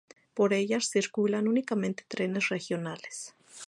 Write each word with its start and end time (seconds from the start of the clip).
Por 0.33 0.51
ella 0.53 0.79
circulan 0.81 1.47
únicamente 1.47 2.05
trenes 2.09 2.49
regionales. 2.49 3.35